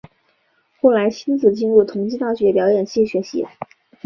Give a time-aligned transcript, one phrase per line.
[0.79, 3.45] 后来馨子进入同济大学表演系学习。